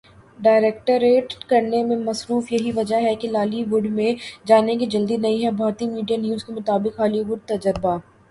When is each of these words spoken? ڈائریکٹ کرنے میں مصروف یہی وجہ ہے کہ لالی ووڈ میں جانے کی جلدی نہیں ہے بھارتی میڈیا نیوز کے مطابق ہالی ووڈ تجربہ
ڈائریکٹ 0.39 1.33
کرنے 1.49 1.81
میں 1.83 1.97
مصروف 1.97 2.51
یہی 2.51 2.71
وجہ 2.75 3.01
ہے 3.01 3.13
کہ 3.15 3.27
لالی 3.31 3.63
ووڈ 3.63 3.85
میں 3.89 4.13
جانے 4.47 4.75
کی 4.75 4.85
جلدی 4.87 5.17
نہیں 5.17 5.43
ہے 5.43 5.51
بھارتی 5.57 5.87
میڈیا 5.87 6.17
نیوز 6.17 6.43
کے 6.43 6.53
مطابق 6.53 6.99
ہالی 6.99 7.21
ووڈ 7.21 7.47
تجربہ 7.47 7.97